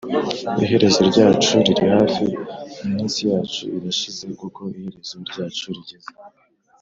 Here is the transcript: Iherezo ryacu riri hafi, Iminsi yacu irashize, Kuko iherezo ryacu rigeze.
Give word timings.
Iherezo 0.63 0.99
ryacu 1.09 1.53
riri 1.65 1.85
hafi, 1.95 2.25
Iminsi 2.85 3.19
yacu 3.31 3.61
irashize, 3.77 4.23
Kuko 4.41 4.61
iherezo 4.77 5.15
ryacu 5.29 5.65
rigeze. 5.75 6.09